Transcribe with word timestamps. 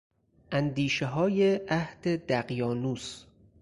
اندیشههای 0.51 1.61
عهد 1.67 2.07
دقیانوس 2.27 3.25